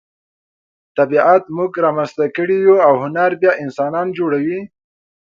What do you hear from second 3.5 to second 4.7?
انسانان جوړوي.